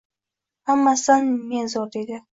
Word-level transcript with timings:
Hammasidan 0.71 1.29
men 1.51 1.71
zo‘r 1.75 1.93
deydi. 1.99 2.21